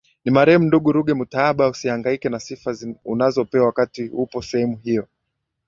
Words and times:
ni 0.23 0.31
marehemu 0.35 0.65
ndugu 0.67 0.87
Ruge 0.95 1.13
mutahaba 1.19 1.69
Usihangaike 1.69 2.29
na 2.29 2.39
sifa 2.39 2.75
unazopewa 3.05 3.65
wakati 3.65 4.03
upo 4.09 4.41
sehemu 4.41 4.77
hiyo 4.77 5.07